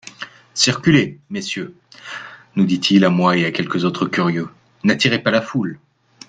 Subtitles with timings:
[0.55, 1.75] Circulez, Messieurs,
[2.55, 4.47] nous dit-il à moi et à quelques autres curieux;
[4.83, 5.77] n'attirez pas la foule.